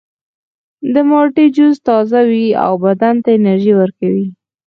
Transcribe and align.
د 0.93 0.95
مالټې 1.09 1.45
جوس 1.55 1.75
تازه 1.87 2.21
وي 2.29 2.47
او 2.65 2.71
بدن 2.85 3.15
ته 3.23 3.29
انرژي 3.39 3.73
ورکوي. 3.77 4.27